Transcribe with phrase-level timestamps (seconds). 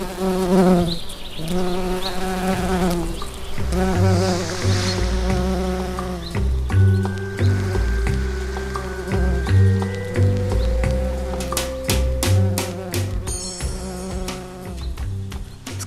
[0.00, 0.06] Ska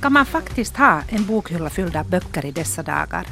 [0.10, 3.28] man faktiskt ha en bokhylla fylld av böcker i dessa dagar?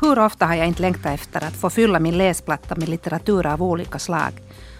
[0.00, 3.62] Hur ofta har jag inte längtat efter att få fylla min läsplatta med litteratur av
[3.62, 4.32] olika slag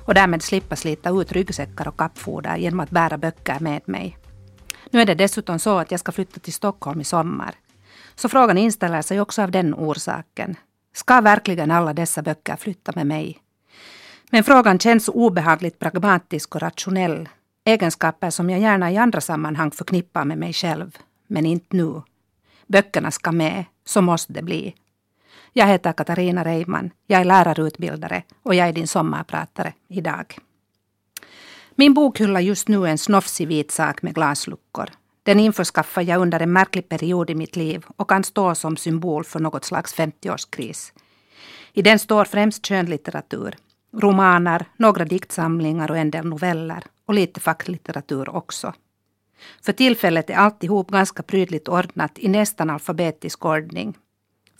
[0.06, 4.21] och därmed slippa slita ut ryggsäckar och kappfoder genom att bära böcker med mig.
[4.92, 7.54] Nu är det dessutom så att jag ska flytta till Stockholm i sommar.
[8.14, 10.56] Så frågan inställer sig också av den orsaken.
[10.94, 13.38] Ska verkligen alla dessa böcker flytta med mig?
[14.30, 17.28] Men frågan känns obehagligt pragmatisk och rationell.
[17.64, 20.98] Egenskaper som jag gärna i andra sammanhang förknippar med mig själv.
[21.26, 22.02] Men inte nu.
[22.66, 24.74] Böckerna ska med, så måste det bli.
[25.52, 30.38] Jag heter Katarina Reiman, jag är lärarutbildare och jag är din sommarpratare idag.
[31.74, 34.88] Min bokhylla just nu är en snofsig vit sak med glasluckor.
[35.22, 39.24] Den införskaffade jag under en märklig period i mitt liv och kan stå som symbol
[39.24, 40.92] för något slags 50-årskris.
[41.72, 43.54] I den står främst skönlitteratur,
[43.92, 48.74] romaner, några diktsamlingar och en del noveller och lite facklitteratur också.
[49.62, 53.94] För tillfället är alltihop ganska prydligt ordnat i nästan alfabetisk ordning.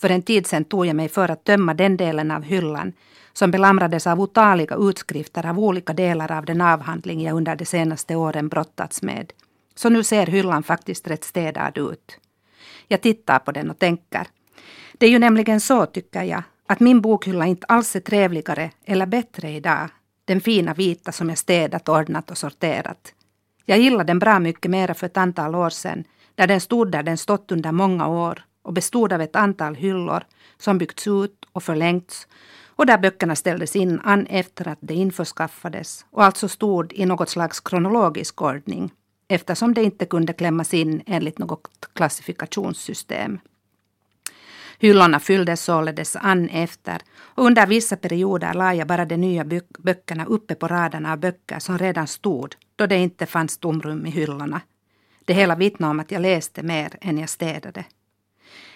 [0.01, 2.93] För en tid sedan tog jag mig för att tömma den delen av hyllan
[3.33, 8.17] som belamrades av otaliga utskrifter av olika delar av den avhandling jag under de senaste
[8.17, 9.33] åren brottats med.
[9.75, 12.19] Så nu ser hyllan faktiskt rätt städad ut.
[12.89, 14.27] Jag tittar på den och tänker.
[14.93, 19.07] Det är ju nämligen så, tycker jag, att min bokhylla inte alls är trevligare eller
[19.07, 19.89] bättre idag.
[20.25, 23.15] Den fina vita som jag städat, ordnat och sorterat.
[23.65, 27.03] Jag gillade den bra mycket mera för ett antal år sedan, där den stod där
[27.03, 30.25] den stått under många år och bestod av ett antal hyllor
[30.59, 32.29] som byggts ut och förlängts
[32.83, 37.29] och där böckerna ställdes in an efter att de införskaffades och alltså stod i något
[37.29, 38.93] slags kronologisk ordning
[39.29, 43.41] eftersom det inte kunde klämmas in enligt något klassifikationssystem.
[44.79, 49.45] Hyllorna fylldes således an efter och under vissa perioder la jag bara de nya
[49.79, 54.11] böckerna uppe på raderna av böcker som redan stod då det inte fanns tomrum i
[54.11, 54.61] hyllorna.
[55.25, 57.85] Det hela vittnar om att jag läste mer än jag städade.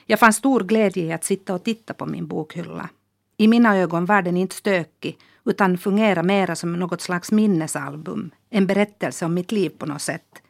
[0.06, 2.88] Jag fann stor glädje i att sitta och titta på min bokhylla.
[3.36, 8.66] I mina ögon var den inte stökig utan fungerade mera som något slags minnesalbum, en
[8.66, 10.42] berättelse om mitt liv på något sätt.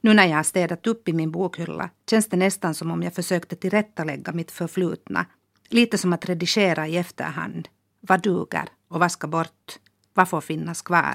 [0.00, 3.14] Nu när jag har städat upp i min bokhylla känns det nästan som om jag
[3.14, 5.26] försökte tillrättalägga mitt förflutna.
[5.68, 7.68] Lite som att redigera i efterhand.
[8.00, 9.78] Vad duger och vad ska bort?
[10.14, 11.14] Vad får finnas kvar?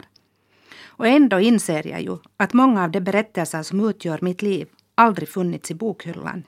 [0.83, 5.29] Och ändå inser jag ju att många av de berättelser som utgör mitt liv aldrig
[5.29, 6.43] funnits i bokhyllan.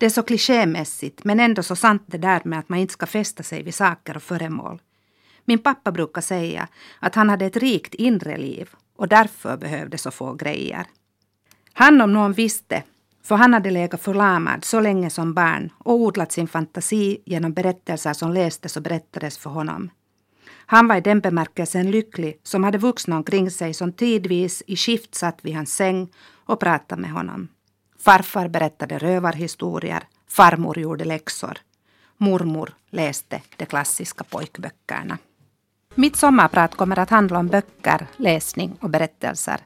[0.00, 3.06] Det är så klichémässigt men ändå så sant det där med att man inte ska
[3.06, 4.82] fästa sig vid saker och föremål.
[5.44, 6.68] Min pappa brukar säga
[6.98, 10.86] att han hade ett rikt inre liv och därför behövde så få grejer.
[11.72, 12.82] Han om någon visste,
[13.22, 18.12] för han hade legat förlamad så länge som barn och odlat sin fantasi genom berättelser
[18.12, 19.90] som lästes och berättades för honom.
[20.66, 25.14] Han var i den bemärkelsen lycklig som hade vuxna omkring sig som tidvis i skift
[25.14, 26.08] satt vid hans säng
[26.44, 27.48] och pratade med honom.
[28.00, 31.58] Farfar berättade rövarhistorier, farmor gjorde läxor.
[32.16, 35.18] Mormor läste de klassiska pojkböckerna.
[35.94, 39.60] Mitt sommarprat kommer att handla om böcker, läsning och berättelser.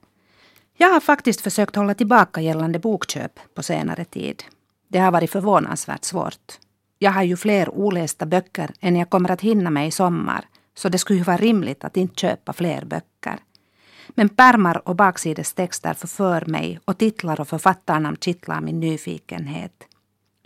[0.76, 4.42] Jag har faktiskt försökt hålla tillbaka gällande bokköp på senare tid.
[4.88, 6.58] Det har varit förvånansvärt svårt.
[6.98, 10.44] Jag har ju fler olästa böcker än jag kommer att hinna med i sommar,
[10.74, 13.38] så det skulle ju vara rimligt att inte köpa fler böcker.
[14.08, 19.86] Men pärmar och baksidestexter förför mig och titlar och författarnamn kittlar min nyfikenhet.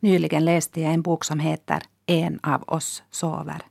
[0.01, 3.63] Nyligen läste jag en bok som heter En av oss sover.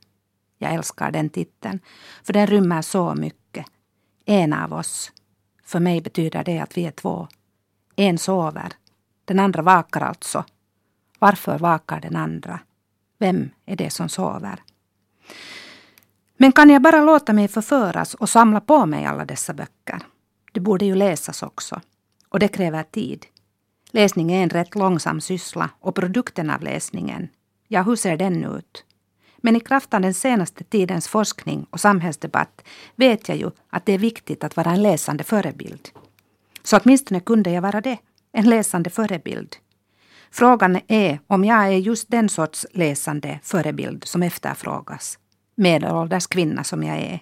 [0.58, 1.80] Jag älskar den titeln,
[2.22, 3.66] för den rymmer så mycket.
[4.24, 5.12] En av oss.
[5.64, 7.28] För mig betyder det att vi är två.
[7.96, 8.72] En sover.
[9.24, 10.44] Den andra vakar alltså.
[11.18, 12.60] Varför vakar den andra?
[13.18, 14.62] Vem är det som sover?
[16.40, 20.00] Men kan jag bara låta mig förföras och samla på mig alla dessa böcker?
[20.52, 21.80] Det borde ju läsas också.
[22.28, 23.26] Och det kräver tid.
[23.90, 27.28] Läsning är en rätt långsam syssla och produkten av läsningen,
[27.68, 28.84] ja hur ser den ut?
[29.36, 32.62] Men i kraft av den senaste tidens forskning och samhällsdebatt
[32.96, 35.88] vet jag ju att det är viktigt att vara en läsande förebild.
[36.62, 37.98] Så åtminstone kunde jag vara det,
[38.32, 39.56] en läsande förebild.
[40.30, 45.18] Frågan är om jag är just den sorts läsande förebild som efterfrågas
[45.58, 47.20] medelålders kvinna som jag är.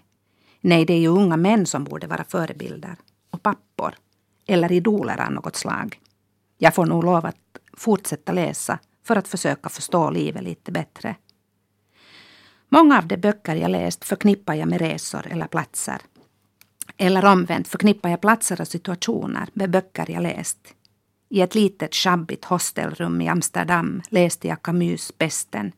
[0.61, 2.97] Nej, det är ju unga män som borde vara förebilder.
[3.31, 3.95] Och pappor.
[4.47, 6.01] Eller idoler av något slag.
[6.59, 7.37] Jag får nog lov att
[7.77, 11.17] fortsätta läsa för att försöka förstå livet lite bättre.
[12.69, 16.01] Många av de böcker jag läst förknippar jag med resor eller platser.
[16.97, 20.59] Eller omvänt förknippar jag platser och situationer med böcker jag läst.
[21.29, 25.73] I ett litet sjabbigt hostelrum i Amsterdam läste jag Camus Besten.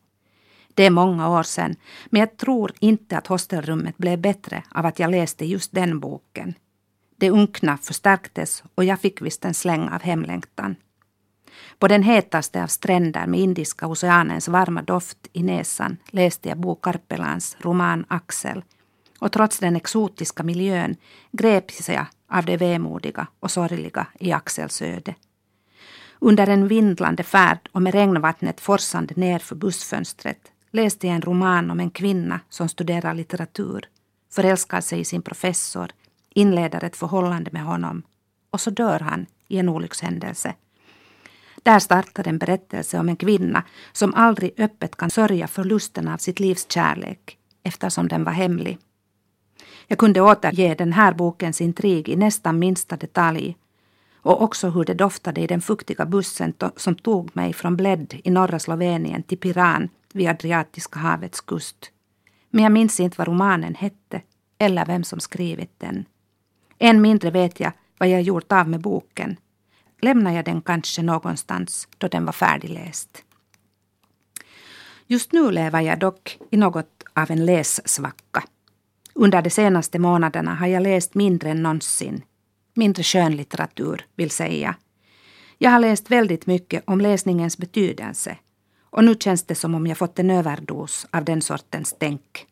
[0.79, 1.75] Det är många år sedan,
[2.09, 6.53] men jag tror inte att hostelrummet blev bättre av att jag läste just den boken.
[7.17, 10.75] Det unkna förstärktes och jag fick visst en släng av hemlängtan.
[11.79, 16.75] På den hetaste av stränder med Indiska oceanens varma doft i näsan läste jag Bo
[16.75, 18.63] Karpelans roman Axel
[19.19, 20.95] och trots den exotiska miljön
[21.31, 25.15] greps jag av det vemodiga och sorgliga i Axels öde.
[26.19, 31.71] Under en vindlande färd och med regnvattnet forsande ner för bussfönstret läste jag en roman
[31.71, 33.85] om en kvinna som studerar litteratur,
[34.31, 35.91] förälskar sig i sin professor,
[36.29, 38.03] inleder ett förhållande med honom
[38.49, 40.55] och så dör han i en olyckshändelse.
[41.63, 46.39] Där startar en berättelse om en kvinna som aldrig öppet kan sörja förlusten av sitt
[46.39, 48.77] livs kärlek eftersom den var hemlig.
[49.87, 53.57] Jag kunde återge den här bokens intrig i nästan minsta detalj
[54.21, 58.29] och också hur det doftade i den fuktiga bussen som tog mig från Bled i
[58.29, 61.91] norra Slovenien till Piran vid Adriatiska havets kust.
[62.49, 64.21] Men jag minns inte vad romanen hette
[64.57, 66.05] eller vem som skrivit den.
[66.79, 69.37] Än mindre vet jag vad jag gjort av med boken.
[70.01, 73.23] Lämnar jag den kanske någonstans då den var färdigläst.
[75.07, 78.43] Just nu lever jag dock i något av en lässvacka.
[79.13, 82.21] Under de senaste månaderna har jag läst mindre än någonsin.
[82.73, 84.75] Mindre skönlitteratur, vill säga.
[85.57, 88.37] Jag har läst väldigt mycket om läsningens betydelse
[88.89, 92.45] och nu känns det som om jag fått en överdos av den sortens tänk.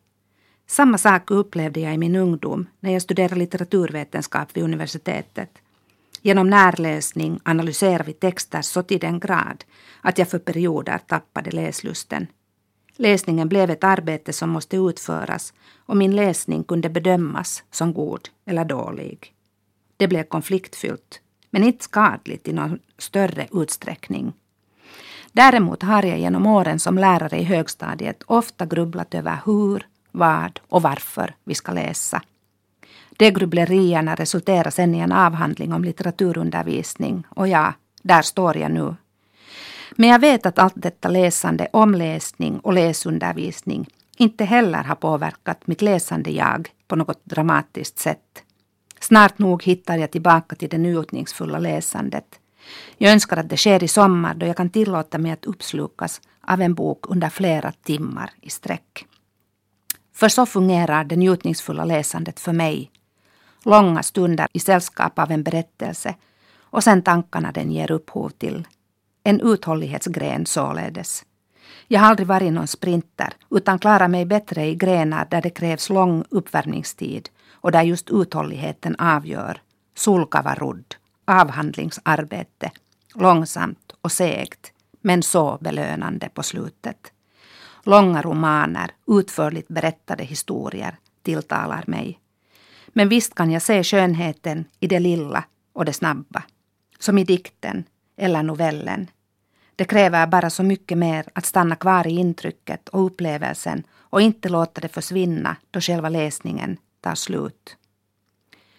[0.66, 5.50] Samma sak upplevde jag i min ungdom när jag studerade litteraturvetenskap vid universitetet.
[6.22, 9.64] Genom närläsning analyserar vi texter så till den grad
[10.00, 12.26] att jag för perioder tappade läslusten.
[12.96, 15.52] Läsningen blev ett arbete som måste utföras
[15.86, 19.34] och min läsning kunde bedömas som god eller dålig.
[19.96, 21.20] Det blev konfliktfyllt,
[21.50, 24.32] men inte skadligt i någon större utsträckning.
[25.38, 30.82] Däremot har jag genom åren som lärare i högstadiet ofta grubblat över hur, vad och
[30.82, 32.22] varför vi ska läsa.
[33.10, 38.94] De grubblerierna resulterar sen i en avhandling om litteraturundervisning och ja, där står jag nu.
[39.90, 45.82] Men jag vet att allt detta läsande, omläsning och läsundervisning inte heller har påverkat mitt
[45.82, 48.42] läsande jag på något dramatiskt sätt.
[49.00, 52.37] Snart nog hittar jag tillbaka till det njutningsfulla läsandet.
[52.98, 56.60] Jag önskar att det sker i sommar då jag kan tillåta mig att uppslukas av
[56.60, 59.06] en bok under flera timmar i sträck.
[60.14, 62.90] För så fungerar det njutningsfulla läsandet för mig.
[63.64, 66.14] Långa stunder i sällskap av en berättelse
[66.60, 68.66] och sen tankarna den ger upphov till.
[69.24, 71.24] En uthållighetsgren således.
[71.88, 75.90] Jag har aldrig varit någon sprinter utan klarar mig bättre i grenar där det krävs
[75.90, 79.62] lång uppvärmningstid och där just uthålligheten avgör.
[79.94, 80.87] Sulkavarudd,
[81.28, 82.70] avhandlingsarbete,
[83.14, 87.12] långsamt och segt men så belönande på slutet.
[87.82, 92.20] Långa romaner, utförligt berättade historier tilltalar mig.
[92.88, 96.42] Men visst kan jag se skönheten i det lilla och det snabba.
[96.98, 97.84] Som i dikten
[98.16, 99.10] eller novellen.
[99.76, 104.48] Det kräver bara så mycket mer att stanna kvar i intrycket och upplevelsen och inte
[104.48, 107.76] låta det försvinna då själva läsningen tar slut.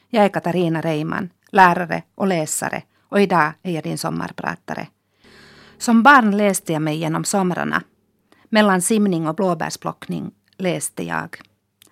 [0.10, 4.88] Jag är Katarina Reiman, lärare och läsare och idag är jag din sommarpratare.
[5.78, 7.84] Som barn läste jag mig genom somrarna
[8.50, 11.38] mellan simning och blåbärsplockning läste jag.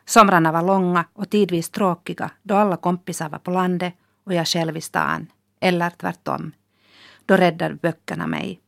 [0.05, 3.93] Somrarna var långa och tidvis tråkiga då alla kompisar var på landet
[4.25, 5.27] och jag själv i stan.
[5.59, 6.51] Eller tvärtom.
[7.25, 8.61] Då räddade böckerna mig.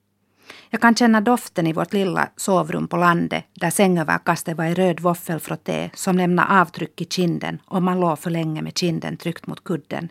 [0.69, 5.00] Jag kan känna doften i vårt lilla sovrum på landet där sängöverkastet var i röd
[5.00, 9.63] våffelfrotté som lämnade avtryck i kinden om man låg för länge med kinden tryckt mot
[9.63, 10.10] kudden.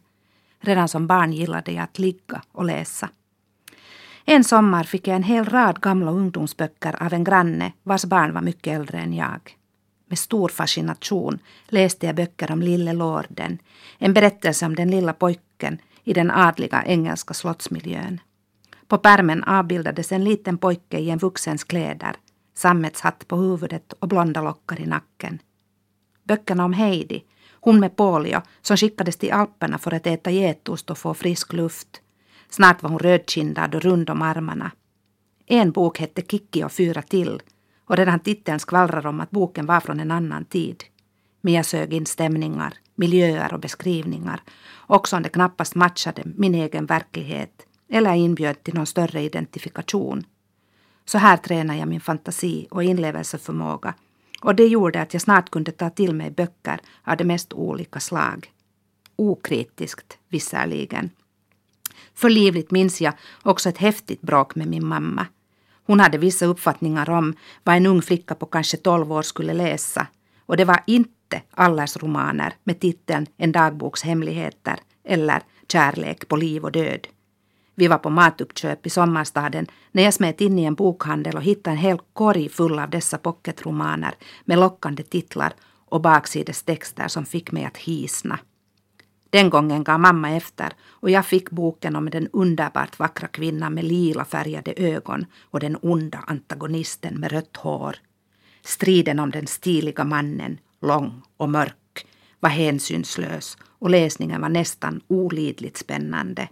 [0.61, 3.09] Redan som barn gillade jag att ligga och läsa.
[4.25, 8.41] En sommar fick jag en hel rad gamla ungdomsböcker av en granne vars barn var
[8.41, 9.57] mycket äldre än jag.
[10.07, 13.59] Med stor fascination läste jag böcker om Lille Lorden,
[13.99, 18.21] en berättelse om den lilla pojken i den adliga engelska slottsmiljön.
[18.87, 22.17] På pärmen avbildades en liten pojke i en vuxens kläder,
[22.55, 25.39] sammetshatt på huvudet och blonda lockar i nacken.
[26.25, 27.25] Böckerna om Heidi,
[27.61, 32.03] hon med polio som skickades till Alperna för att äta getost och få frisk luft,
[32.51, 34.71] Snart var hon rödkindad och rund om armarna.
[35.47, 37.43] En bok hette Kikki och fyra till
[37.85, 40.85] och redan titeln skvallrar om att boken var från en annan tid.
[41.41, 44.43] Men jag sög in stämningar, miljöer och beskrivningar,
[44.87, 50.25] också om det knappast matchade min egen verklighet eller inbjöd till någon större identifikation.
[51.05, 53.95] Så här tränar jag min fantasi och inlevelseförmåga
[54.43, 58.01] och det gjorde att jag snart kunde ta till mig böcker av de mest olika
[58.01, 58.53] slag.
[59.17, 61.11] Okritiskt, visserligen.
[62.15, 65.27] För livligt minns jag också ett häftigt bråk med min mamma.
[65.87, 70.07] Hon hade vissa uppfattningar om vad en ung flicka på kanske 12 år skulle läsa.
[70.47, 76.65] Och det var inte Allers romaner med titeln En dagboks hemligheter eller Kärlek på liv
[76.65, 77.09] och död.
[77.79, 81.77] Vi var på matuppköp i sommarstaden när jag smet in i en bokhandel och hittade
[81.77, 85.53] en hel korg full av dessa pocketromaner med lockande titlar
[85.89, 88.39] och baksidestexter som fick mig att hisna.
[89.31, 93.85] Den gången gav mamma efter och jag fick boken om den underbart vackra kvinnan med
[93.85, 97.97] lila färgade ögon och den onda antagonisten med rött hår.
[98.65, 102.07] Striden om den stiliga mannen, lång och mörk,
[102.41, 106.49] var hänsynslös och läsningen var nästan olidligt spännande.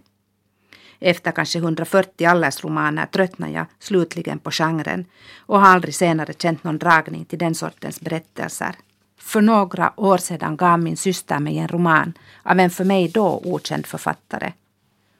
[0.99, 5.05] Efter kanske 140 allersromaner tröttnade jag slutligen på genren
[5.37, 8.75] och har aldrig senare känt någon dragning till den sortens berättelser.
[9.19, 12.13] För några år sedan gav min syster mig en roman
[12.43, 14.53] av en för mig då okänd författare.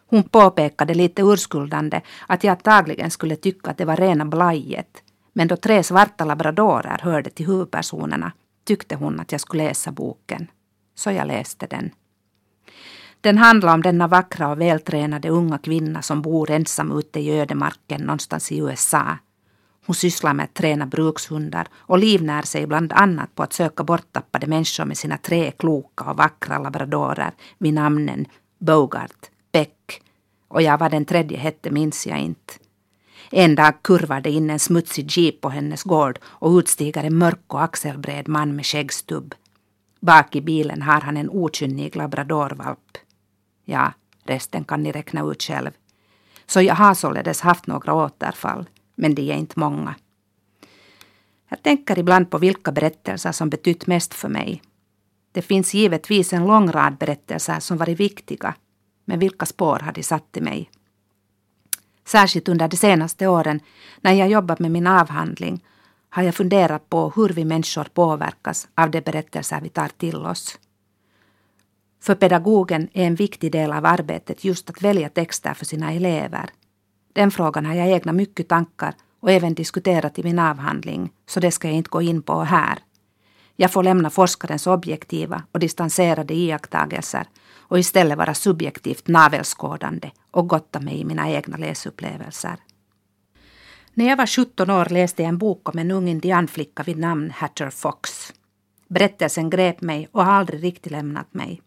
[0.09, 5.03] Hon påpekade lite urskuldande att jag antagligen skulle tycka att det var rena blajet.
[5.33, 8.31] Men då tre svarta labradorer hörde till huvudpersonerna
[8.63, 10.47] tyckte hon att jag skulle läsa boken.
[10.95, 11.91] Så jag läste den.
[13.21, 18.01] Den handlar om denna vackra och vältränade unga kvinna som bor ensam ute i ödemarken
[18.01, 19.17] någonstans i USA.
[19.85, 24.47] Hon sysslar med att träna brukshundar och livnär sig bland annat på att söka borttappade
[24.47, 28.25] människor med sina tre kloka och vackra labradorer vid namnen
[28.59, 30.01] Bogart, Beck
[30.47, 32.53] och jag vad den tredje hette minns jag inte.
[33.31, 37.63] En dag kurvade in en smutsig jeep på hennes gård och utstiger en mörk och
[37.63, 39.35] axelbred man med skäggstubb.
[39.99, 42.97] Bak i bilen har han en okynnig labradorvalp.
[43.69, 43.93] Ja,
[44.23, 45.71] resten kan ni räkna ut själv.
[46.45, 49.95] Så jag har således haft några återfall, men de är inte många.
[51.49, 54.61] Jag tänker ibland på vilka berättelser som betytt mest för mig.
[55.31, 58.55] Det finns givetvis en lång rad berättelser som varit viktiga,
[59.05, 60.69] men vilka spår har de satt i mig?
[62.05, 63.59] Särskilt under de senaste åren
[64.01, 65.63] när jag jobbat med min avhandling
[66.09, 70.59] har jag funderat på hur vi människor påverkas av de berättelser vi tar till oss.
[72.07, 76.49] För pedagogen är en viktig del av arbetet just att välja texter för sina elever.
[77.13, 81.51] Den frågan har jag egna mycket tankar och även diskuterat i min avhandling, så det
[81.51, 82.79] ska jag inte gå in på här.
[83.55, 90.79] Jag får lämna forskarens objektiva och distanserade iakttagelser och istället vara subjektivt navelskådande och gotta
[90.79, 92.55] mig i mina egna läsupplevelser.
[93.93, 97.31] När jag var 17 år läste jag en bok om en ung indianflicka vid namn
[97.35, 98.33] Hatter Fox.
[98.87, 101.61] Berättelsen grep mig och har aldrig riktigt lämnat mig.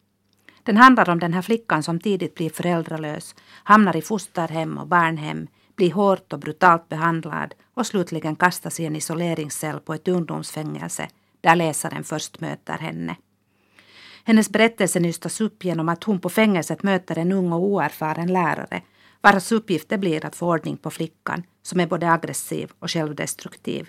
[0.70, 3.34] Den handlar om den här flickan som tidigt blir föräldralös,
[3.64, 5.46] hamnar i fosterhem och barnhem,
[5.76, 11.08] blir hårt och brutalt behandlad och slutligen kastas i en isoleringscell på ett ungdomsfängelse
[11.40, 13.16] där läsaren först möter henne.
[14.24, 18.82] Hennes berättelse nystas upp genom att hon på fängelset möter en ung och oerfaren lärare
[19.20, 23.88] vars uppgift det blir att få ordning på flickan som är både aggressiv och självdestruktiv.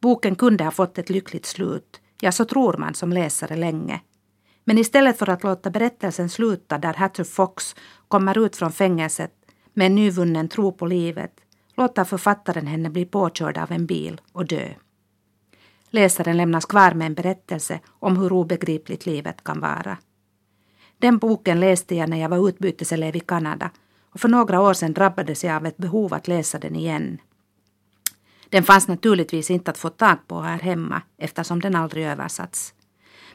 [0.00, 4.00] Boken kunde ha fått ett lyckligt slut, ja så tror man som läsare länge.
[4.68, 7.76] Men istället för att låta berättelsen sluta där Hatter Fox
[8.08, 9.32] kommer ut från fängelset
[9.74, 11.32] med en nyvunnen tro på livet
[11.76, 14.68] låter författaren henne bli påkörd av en bil och dö.
[15.90, 19.98] Läsaren lämnas kvar med en berättelse om hur obegripligt livet kan vara.
[20.98, 23.70] Den boken läste jag när jag var utbyteselev i Kanada
[24.10, 27.18] och för några år sedan drabbades jag av ett behov att läsa den igen.
[28.48, 32.74] Den fanns naturligtvis inte att få tag på här hemma eftersom den aldrig översatts.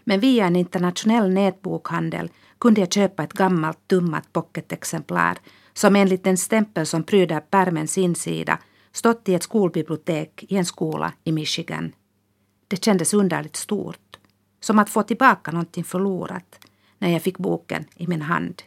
[0.04, 2.30] Men via en internationell nätbokhandel
[2.60, 5.38] kunde jag köpa ett gammalt tummat pocketexemplar
[5.74, 8.60] som enligt den stämpel som pryder pärmens insida
[8.92, 11.94] stått i ett skolbibliotek i en skola i Michigan.
[12.68, 14.18] Det kändes underligt stort,
[14.60, 16.60] som att få tillbaka någonting förlorat
[16.98, 18.62] när jag fick boken i min hand.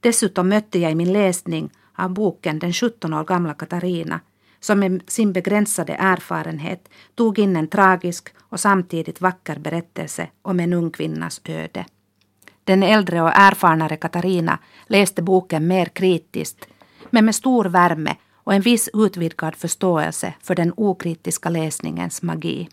[0.00, 4.20] Dessutom mötte jag i min läsning av boken den 17 år gamla Katarina
[4.66, 10.72] som med sin begränsade erfarenhet tog in en tragisk och samtidigt vacker berättelse om en
[10.72, 11.84] ung kvinnas öde.
[12.64, 16.68] Den äldre och erfarnare Katarina läste boken mer kritiskt
[17.10, 22.68] men med stor värme och en viss utvidgad förståelse för den okritiska läsningens magi.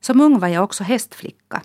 [0.00, 1.62] Som ung var jag också hästflicka.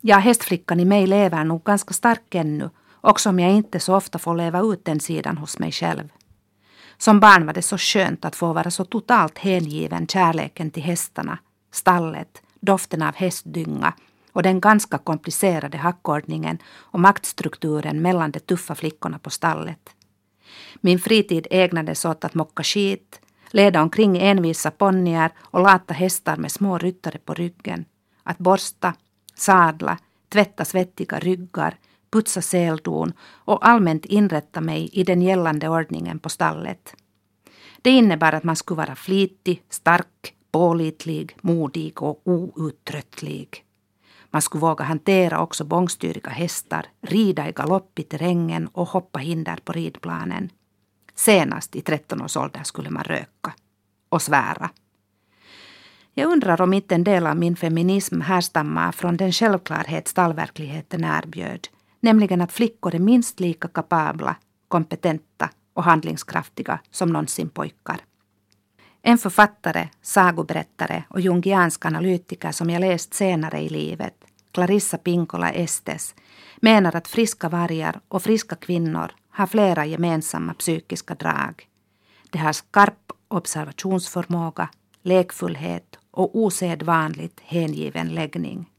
[0.00, 4.18] Ja, hästflickan i mig lever nog ganska stark ännu, också om jag inte så ofta
[4.18, 6.08] får leva ut den sidan hos mig själv.
[7.02, 11.38] Som barn var det så skönt att få vara så totalt hängiven kärleken till hästarna,
[11.72, 13.94] stallet, doften av hästdynga
[14.32, 19.90] och den ganska komplicerade hackordningen och maktstrukturen mellan de tuffa flickorna på stallet.
[20.80, 26.52] Min fritid ägnades åt att mocka skit, leda omkring envisa ponnyer och lata hästar med
[26.52, 27.84] små ryttare på ryggen,
[28.22, 28.94] att borsta,
[29.34, 31.76] sadla, tvätta svettiga ryggar,
[32.12, 36.94] putsa seldon och allmänt inrätta mig i den gällande ordningen på stallet.
[37.82, 43.64] Det innebar att man skulle vara flitig, stark, pålitlig, modig och outtröttlig.
[44.30, 49.58] Man skulle våga hantera också bångstyriga hästar, rida i galopp i terrängen och hoppa hinder
[49.64, 50.50] på ridplanen.
[51.14, 53.52] Senast i 13 års ålder skulle man röka
[54.08, 54.70] och svära.
[56.14, 61.68] Jag undrar om inte en del av min feminism härstammar från den självklarhet stallverkligheten erbjöd,
[62.02, 64.36] nämligen att flickor är minst lika kapabla,
[64.68, 68.00] kompetenta och handlingskraftiga som någonsin pojkar.
[69.02, 74.14] En författare, sagoberättare och jungiansk analytiker som jag läst senare i livet,
[74.52, 76.14] Clarissa Pinkola Estes,
[76.56, 81.68] menar att friska vargar och friska kvinnor har flera gemensamma psykiska drag.
[82.30, 84.68] De har skarp observationsförmåga,
[85.02, 88.71] lekfullhet och osedvanligt hängiven läggning.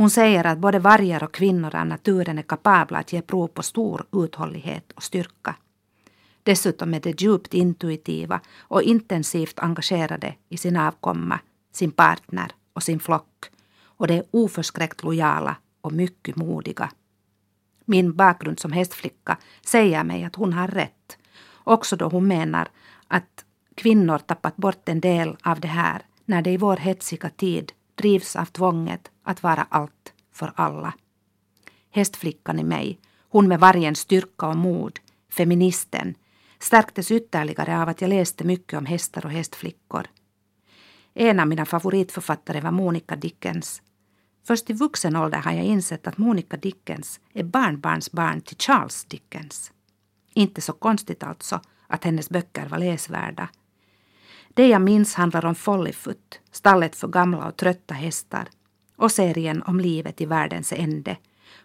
[0.00, 3.62] Hon säger att både vargar och kvinnor av naturen är kapabla att ge prov på
[3.62, 5.56] stor uthållighet och styrka.
[6.42, 11.40] Dessutom är de djupt intuitiva och intensivt engagerade i sin avkomma,
[11.72, 13.50] sin partner och sin flock.
[13.82, 16.90] Och de är oförskräckt lojala och mycket modiga.
[17.84, 21.18] Min bakgrund som hästflicka säger mig att hon har rätt.
[21.64, 22.68] Också då hon menar
[23.08, 27.72] att kvinnor tappat bort en del av det här när de i vår hetsiga tid
[28.00, 30.94] drivs av tvånget att vara allt för alla.
[31.90, 34.98] Hästflickan i mig, hon med vargens styrka och mod,
[35.32, 36.14] feministen,
[36.58, 40.06] stärktes ytterligare av att jag läste mycket om hästar och hästflickor.
[41.14, 43.82] En av mina favoritförfattare var Monica Dickens.
[44.46, 49.72] Först i vuxen ålder har jag insett att Monica Dickens är barnbarnsbarn till Charles Dickens.
[50.34, 53.48] Inte så konstigt alltså att hennes böcker var läsvärda.
[54.54, 58.48] Det jag minns handlar om Follyfoot, stallet för gamla och trötta hästar,
[58.96, 61.16] och serien om livet i världens ände,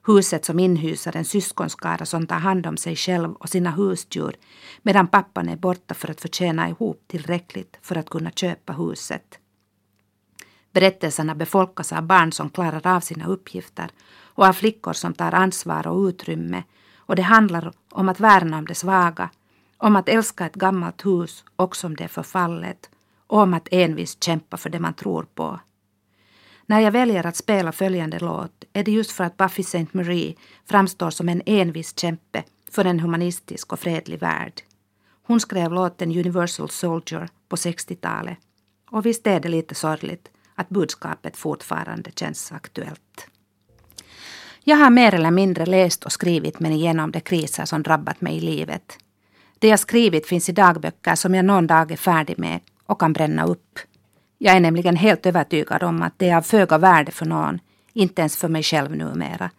[0.08, 4.36] huset som inhyser en syskonskara som tar hand om sig själv och sina husdjur
[4.82, 9.40] medan pappan är borta för att förtjäna ihop tillräckligt för att kunna köpa huset.
[10.74, 13.90] Berättelserna befolkas av barn som klarar av sina uppgifter
[14.36, 16.64] och av flickor som tar ansvar och utrymme
[16.98, 19.30] och det handlar om att värna om det svaga,
[19.78, 22.90] om att älska ett gammalt hus också om det är förfallet
[23.28, 25.60] och om att envist kämpa för det man tror på.
[26.66, 29.88] När jag väljer att spela följande låt är det just för att Buffy St.
[29.92, 30.36] Marie
[30.66, 34.62] framstår som en envis kämpe för en humanistisk och fredlig värld.
[35.24, 38.38] Hon skrev låten Universal Soldier på 60-talet.
[38.90, 43.28] Och visst är det lite sorgligt att budskapet fortfarande känns aktuellt.
[44.64, 48.38] Jag har mer eller mindre läst och skrivit mig igenom de kriser som drabbat mig
[48.38, 48.98] i livet.
[49.60, 53.14] Det jag skrivit finns i dagböcker som jag någon dag är färdig med och kan
[53.14, 53.80] bränna upp.
[54.38, 57.60] Jag är nämligen helt övertygad om att det är av föga värde för någon,
[57.94, 59.50] inte ens för mig själv numera.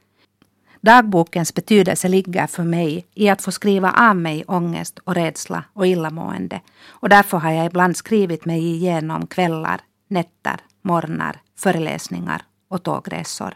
[0.80, 5.86] Dagbokens betydelse ligger för mig i att få skriva av mig ångest och rädsla och
[5.86, 13.54] illamående och därför har jag ibland skrivit mig igenom kvällar, nätter, morgnar, föreläsningar och tågresor.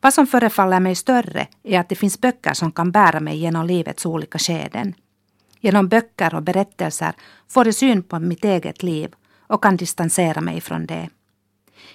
[0.00, 3.66] Vad som förefaller mig större är att det finns böcker som kan bära mig genom
[3.66, 4.94] livets olika skeden.
[5.64, 7.14] Genom böcker och berättelser
[7.48, 9.14] får jag syn på mitt eget liv
[9.46, 11.08] och kan distansera mig från det.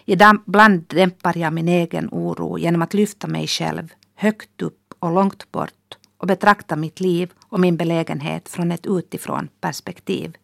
[0.05, 5.51] Ibland dämpar jag min egen oro genom att lyfta mig själv högt upp och långt
[5.51, 10.37] bort och betrakta mitt liv och min belägenhet från ett utifrån perspektiv.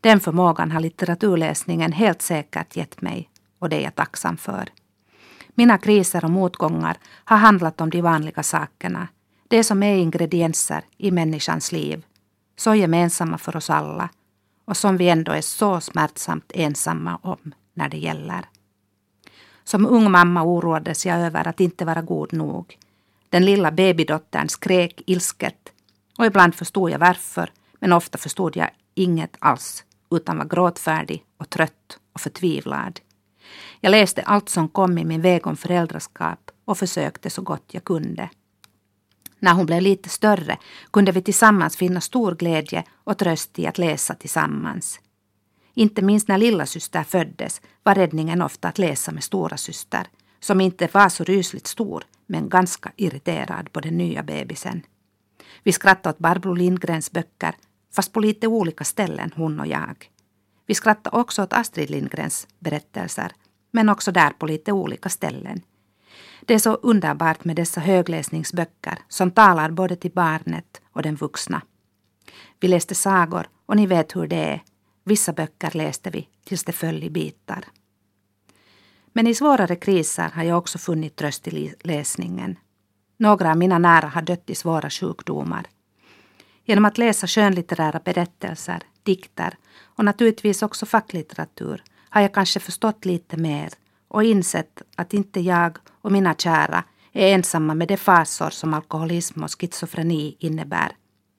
[0.00, 4.68] Den förmågan har litteraturläsningen helt säkert gett mig och det är jag tacksam för.
[5.54, 9.08] Mina kriser och motgångar har handlat om de vanliga sakerna,
[9.48, 12.04] det som är ingredienser i människans liv,
[12.58, 14.08] så gemensamma för oss alla
[14.64, 18.44] och som vi ändå är så smärtsamt ensamma om när det gäller.
[19.64, 22.78] Som ung mamma oroades jag över att inte vara god nog.
[23.28, 25.72] Den lilla babydottern skrek ilsket
[26.18, 31.50] och ibland förstod jag varför men ofta förstod jag inget alls utan var gråtfärdig och
[31.50, 33.00] trött och förtvivlad.
[33.80, 37.84] Jag läste allt som kom i min väg om föräldraskap och försökte så gott jag
[37.84, 38.28] kunde.
[39.38, 40.58] När hon blev lite större
[40.92, 45.00] kunde vi tillsammans finna stor glädje och tröst i att läsa tillsammans.
[45.74, 50.06] Inte minst när lilla syster föddes var räddningen ofta att läsa med stora syster,
[50.40, 54.82] som inte var så rysligt stor men ganska irriterad på den nya bebisen.
[55.62, 57.54] Vi skrattade åt Barbro Lindgrens böcker,
[57.92, 60.10] fast på lite olika ställen, hon och jag.
[60.66, 63.32] Vi skrattade också åt Astrid Lindgrens berättelser,
[63.70, 65.62] men också där på lite olika ställen.
[66.48, 71.62] Det är så underbart med dessa högläsningsböcker som talar både till barnet och den vuxna.
[72.60, 74.62] Vi läste sagor och ni vet hur det är.
[75.04, 77.64] Vissa böcker läste vi tills det föll i bitar.
[79.12, 82.58] Men i svårare kriser har jag också funnit tröst i läsningen.
[83.16, 85.66] Några av mina nära har dött i svåra sjukdomar.
[86.64, 93.36] Genom att läsa skönlitterära berättelser, dikter och naturligtvis också facklitteratur har jag kanske förstått lite
[93.36, 93.68] mer
[94.08, 99.42] och insett att inte jag och mina kära är ensamma med de fasor som alkoholism
[99.42, 100.92] och schizofreni innebär.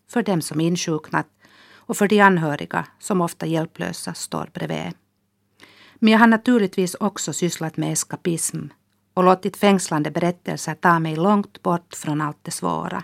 [0.09, 1.27] För dem som insjuknat
[1.73, 4.93] och för de anhöriga som ofta hjälplösa står bredvid.
[5.95, 8.67] Men jag har naturligtvis också sysslat med eskapism
[9.13, 13.03] och låtit fängslande berättelser ta mig långt bort från allt det svåra.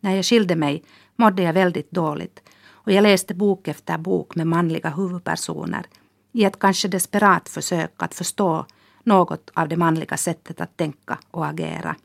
[0.00, 0.84] När jag skilde mig
[1.16, 5.86] mådde jag väldigt dåligt och jag läste bok efter bok med manliga huvudpersoner
[6.32, 8.66] i ett kanske desperat försök att förstå
[9.04, 11.96] något av det manliga sättet att tänka och agera.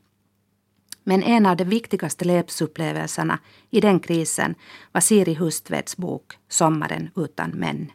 [1.04, 3.38] Men en av de viktigaste läsupplevelserna
[3.70, 4.54] i den krisen
[4.92, 7.90] var Siri Hustvedts bok Sommaren utan män.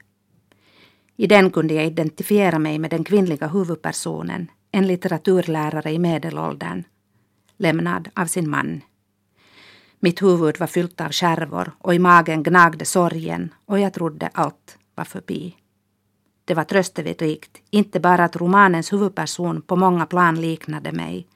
[1.15, 6.84] I den kunde jag identifiera mig med den kvinnliga huvudpersonen, en litteraturlärare i medelåldern,
[7.58, 8.82] lämnad av sin man.
[10.00, 14.78] Mitt huvud var fyllt av skärvor och i magen gnagde sorgen och jag trodde allt
[14.96, 15.56] var förbi.
[16.52, 21.28] Det var trösterikt, inte bara att romanens huvudperson på många plan liknade mig,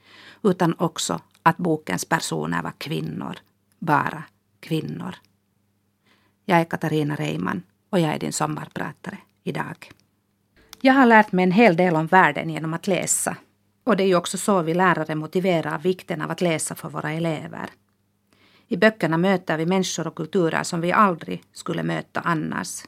[0.42, 3.36] utan också att bokens personer var kvinnor.
[3.78, 4.22] Bara
[4.60, 5.14] kvinnor.
[6.44, 9.90] Jag är Katarina Reiman och jag är din sommarpratare idag.
[10.80, 13.36] Jag har lärt mig en hel del om världen genom att läsa.
[13.84, 17.12] Och det är ju också så vi lärare motiverar vikten av att läsa för våra
[17.12, 17.70] elever.
[18.68, 22.82] I böckerna möter vi människor och kulturer som vi aldrig skulle möta annars.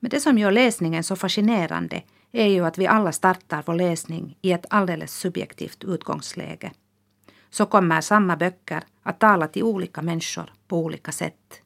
[0.00, 4.38] Men det som gör läsningen så fascinerande är ju att vi alla startar vår läsning
[4.42, 6.72] i ett alldeles subjektivt utgångsläge.
[7.50, 11.62] Så kommer samma böcker att tala till olika människor på olika sätt.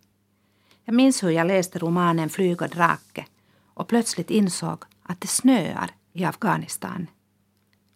[0.84, 3.26] Jag minns hur jag läste romanen Flyg och drake
[3.74, 7.06] och plötsligt insåg att det snöar i Afghanistan.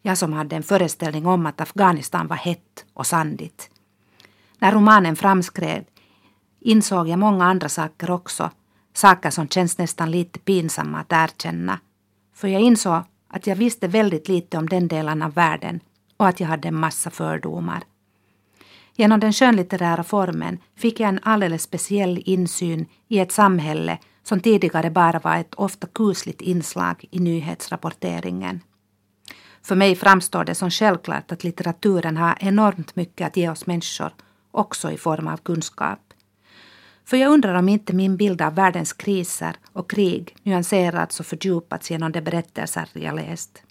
[0.03, 3.71] Jag som hade en föreställning om att Afghanistan var hett och sandigt.
[4.59, 5.85] När romanen framskred
[6.61, 8.51] insåg jag många andra saker också
[8.97, 11.81] Saker som känns nästan lite pinsamma att erkänna.
[12.35, 15.81] För jag insåg att jag visste väldigt lite om den delen av världen
[16.17, 17.83] och att jag hade en massa fördomar.
[18.95, 24.91] Genom den skönlitterära formen fick jag en alldeles speciell insyn i ett samhälle som tidigare
[24.91, 28.61] bara var ett ofta kusligt inslag i nyhetsrapporteringen.
[29.63, 34.13] För mig framstår det som självklart att litteraturen har enormt mycket att ge oss människor,
[34.51, 36.06] också i form av kunskap.
[37.07, 41.91] För jag undrar om inte min bild av världens kriser och krig nyanserats och fördjupats
[41.91, 43.63] genom de berättelser jag läst.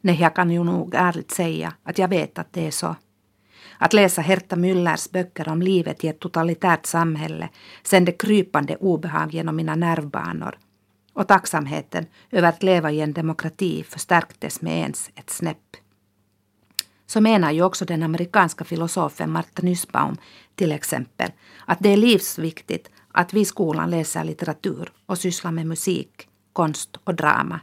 [0.00, 2.96] Nej, jag kan ju nog ärligt säga att jag vet att det är så.
[3.78, 7.48] Att läsa Herta Müllers böcker om livet i ett totalitärt samhälle
[7.82, 10.58] sände krypande obehag genom mina nervbanor.
[11.12, 15.76] Och tacksamheten över att leva i en demokrati förstärktes med ens ett snäpp.
[17.06, 20.16] Så menar ju också den amerikanska filosofen Martha Nussbaum
[20.54, 21.30] till exempel
[21.66, 26.96] att det är livsviktigt att vi i skolan läser litteratur och sysslar med musik, konst
[27.04, 27.60] och drama.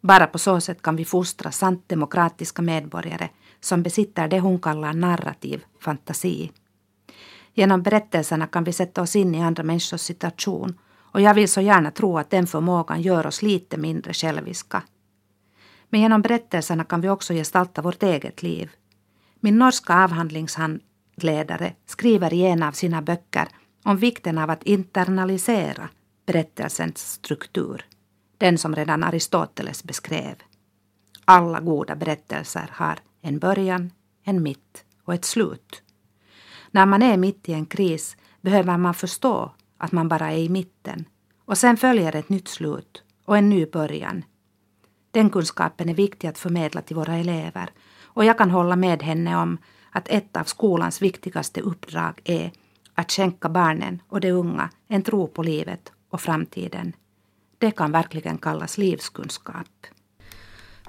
[0.00, 3.28] Bara på så sätt kan vi fostra sant demokratiska medborgare
[3.60, 6.52] som besitter det hon kallar narrativ fantasi.
[7.54, 10.78] Genom berättelserna kan vi sätta oss in i andra människors situation
[11.12, 14.82] och jag vill så gärna tro att den förmågan gör oss lite mindre själviska.
[15.92, 18.70] Men genom berättelserna kan vi också gestalta vårt eget liv.
[19.40, 23.48] Min norska avhandlingshandledare skriver i en av sina böcker
[23.84, 25.88] om vikten av att internalisera
[26.26, 27.84] berättelsens struktur,
[28.38, 30.34] den som redan Aristoteles beskrev.
[31.24, 33.90] Alla goda berättelser har en början,
[34.24, 35.82] en mitt och ett slut.
[36.70, 40.48] När man är mitt i en kris behöver man förstå att man bara är i
[40.48, 41.04] mitten
[41.44, 44.24] och sen följer ett nytt slut och en ny början.
[45.12, 47.70] Den kunskapen är viktig att förmedla till våra elever
[48.04, 49.58] och jag kan hålla med henne om
[49.90, 52.52] att ett av skolans viktigaste uppdrag är
[52.94, 56.92] att skänka barnen och de unga en tro på livet och framtiden.
[57.58, 59.86] Det kan verkligen kallas livskunskap.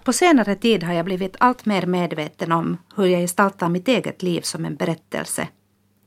[0.04, 4.24] På senare tid har jag blivit allt mer medveten om hur jag gestaltar mitt eget
[4.24, 5.48] liv som en berättelse.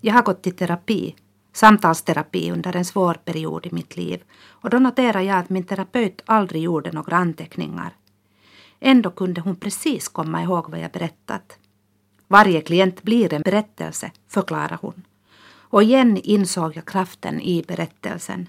[0.01, 1.17] Jag har gått i terapi,
[1.53, 6.23] samtalsterapi under en svår period i mitt liv och då noterar jag att min terapeut
[6.27, 7.93] aldrig gjorde några anteckningar.
[8.81, 11.59] Ändå kunde hon precis komma ihåg vad jag berättat.
[12.29, 15.03] Varje klient blir en berättelse, förklarar hon.
[15.49, 18.49] Och igen insåg jag kraften i berättelsen.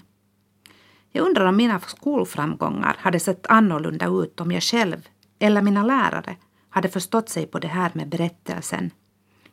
[1.10, 6.36] Jag undrar om mina skolframgångar hade sett annorlunda ut om jag själv eller mina lärare
[6.70, 8.90] hade förstått sig på det här med berättelsen.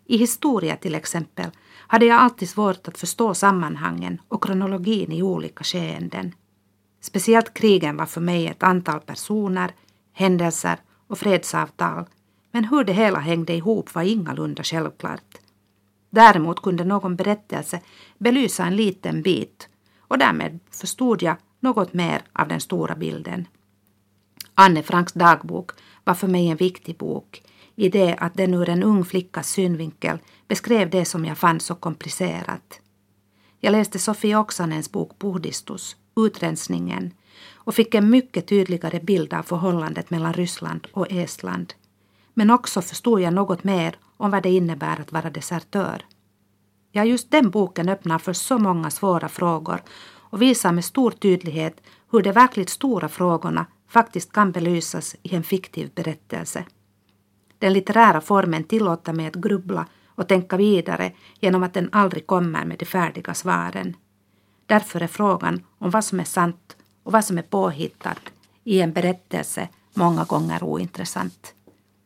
[0.06, 1.52] I historia till exempel
[1.88, 6.36] hade jag alltid svårt att förstå sammanhangen och kronologin i olika skeenden.
[7.02, 9.72] Speciellt krigen var för mig ett antal personer,
[10.16, 12.06] händelser och fredsavtal
[12.52, 15.38] men hur det hela hängde ihop var ingalunda självklart.
[16.10, 17.82] Däremot kunde någon berättelse
[18.18, 23.48] belysa en liten bit och därmed förstod jag något mer av den stora bilden.
[24.54, 25.72] Anne Franks dagbok
[26.04, 27.44] var för mig en viktig bok
[27.76, 31.76] i det att den ur en ung flickas synvinkel beskrev det som jag fann så
[31.76, 32.82] komplicerat.
[33.60, 37.14] Jag läste Sofie Oksanens bok Puhdistus, Utrensningen,
[37.66, 41.74] och fick en mycket tydligare bild av förhållandet mellan Ryssland och Estland.
[42.34, 46.06] Men också förstod jag något mer om vad det innebär att vara desertör.
[46.92, 49.82] Ja, just den boken öppnar för så många svåra frågor
[50.14, 55.44] och visar med stor tydlighet hur de verkligt stora frågorna faktiskt kan belysas i en
[55.44, 56.66] fiktiv berättelse.
[57.60, 62.66] Den litterära formen tillåter mig att grubbla och tänka vidare genom att den aldrig kommer
[62.66, 63.96] med de färdiga svaren.
[64.66, 68.20] Därför är frågan om vad som är sant och vad som är påhittat
[68.64, 71.54] i en berättelse många gånger ointressant.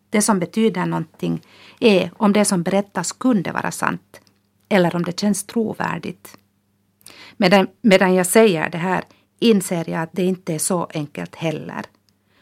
[0.10, 1.42] Det som betyder någonting
[1.80, 4.22] är om det som berättas kunde vara sant
[4.70, 6.38] eller om det känns trovärdigt.
[7.38, 9.04] Medan, medan jag säger det här
[9.40, 11.86] inser jag att det inte är så enkelt heller.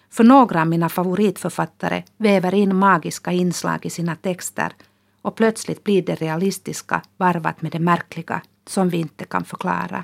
[0.10, 4.74] För några av mina favoritförfattare väver in magiska inslag i sina texter
[5.22, 10.04] och plötsligt blir det realistiska varvat med det märkliga som vi inte kan förklara.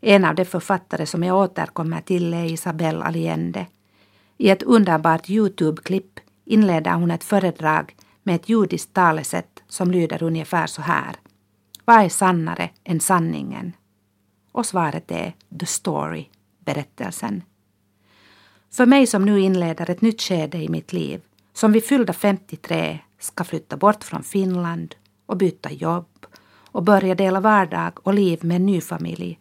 [0.00, 3.66] En av de författare som jag återkommer till är Isabel Allende.
[4.36, 10.66] I ett underbart Youtube-klipp inleder hon ett föredrag med ett judiskt talesätt som lyder ungefär
[10.66, 11.16] så här.
[11.84, 13.72] Vad är sannare än sanningen?
[14.52, 16.26] Och svaret är The Story,
[16.58, 17.42] berättelsen.
[18.70, 21.20] För mig som nu inleder ett nytt skede i mitt liv,
[21.52, 24.94] som vid fyllda 53 ska flytta bort från Finland
[25.26, 26.26] och byta jobb
[26.72, 29.38] och börja dela vardag och liv med en ny familj,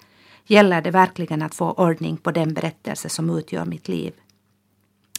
[0.49, 4.13] gäller det verkligen att få ordning på den berättelse som utgör mitt liv.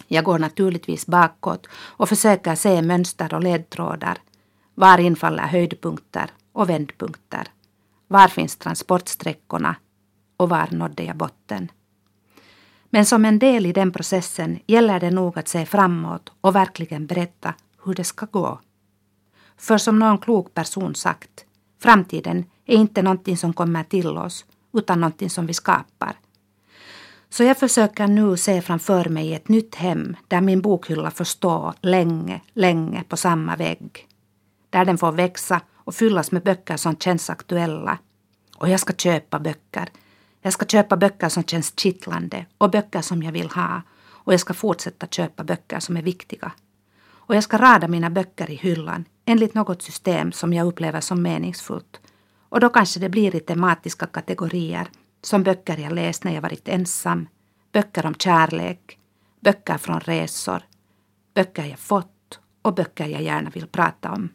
[0.08, 4.18] Jag går naturligtvis bakåt och försöker se mönster och ledtrådar.
[4.74, 7.48] Var infaller höjdpunkter och vändpunkter?
[8.08, 9.76] Var finns transportsträckorna
[10.36, 11.70] och var nådde jag botten?
[12.90, 17.06] Men som en del i den processen gäller det nog att se framåt och verkligen
[17.06, 18.60] berätta hur det ska gå.
[19.56, 21.44] För som någon klok person sagt,
[21.82, 26.16] framtiden är inte någonting som kommer till oss utan någonting som vi skapar.
[27.30, 31.74] Så jag försöker nu se framför mig ett nytt hem där min bokhylla får stå
[31.80, 34.08] länge, länge på samma vägg.
[34.70, 37.98] Där den får växa och fyllas med böcker som känns aktuella.
[38.56, 39.88] Och jag ska köpa böcker.
[40.42, 43.82] Jag ska köpa böcker som känns kittlande och böcker som jag vill ha.
[44.08, 46.52] Och jag ska fortsätta köpa böcker som är viktiga.
[47.30, 51.22] Och jag ska rada mina böcker i hyllan enligt något system som jag upplever som
[51.22, 52.00] meningsfullt.
[52.50, 54.88] Och då kanske det blir i tematiska kategorier
[55.22, 57.28] som böcker jag läst när jag varit ensam,
[57.72, 58.98] böcker om kärlek,
[59.40, 60.62] böcker från resor,
[61.34, 64.28] böcker jag fått och böcker jag gärna vill prata om.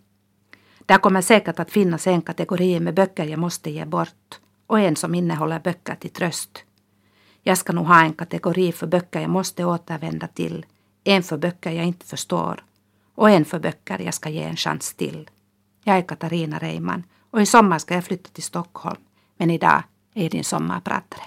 [0.86, 4.96] Där kommer säkert att finnas en kategori med böcker jag måste ge bort och en
[4.96, 6.64] som innehåller böcker till tröst.
[7.44, 10.66] Jag ska nog ha en kategori för böcker jag måste återvända till,
[11.04, 12.64] en för böcker jag inte förstår
[13.16, 15.30] och en för böcker jag ska ge en chans till.
[15.84, 17.04] Jag är Katarina Reiman
[17.36, 19.02] och i sommar ska jag flytta till Stockholm,
[19.38, 21.22] men idag är din sommarpratare.